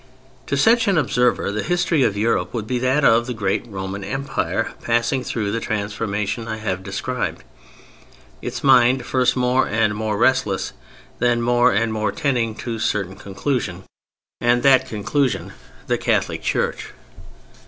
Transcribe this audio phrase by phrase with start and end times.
[0.47, 4.03] To such an observer the history of Europe would be that of the great Roman
[4.03, 7.43] Empire passing through the transformation I have described:
[8.41, 10.73] its mind first more and more restless,
[11.19, 13.83] then more and more tending to a certain conclusion,
[14.39, 15.53] and that conclusion
[15.85, 16.93] the Catholic Church.